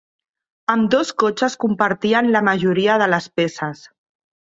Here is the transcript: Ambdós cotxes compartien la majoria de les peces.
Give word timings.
Ambdós 0.75 1.11
cotxes 1.25 1.57
compartien 1.65 2.33
la 2.39 2.45
majoria 2.51 2.99
de 3.07 3.15
les 3.15 3.33
peces. 3.39 3.89